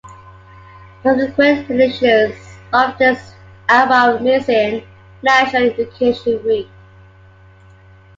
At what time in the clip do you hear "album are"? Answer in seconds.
3.69-4.19